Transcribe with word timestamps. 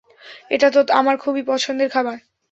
এটা 0.51 0.67
তো 0.69 0.79
আমার 0.91 1.15
খুবই 1.17 1.41
পছন্দের 1.43 1.89
খাবার। 1.89 2.17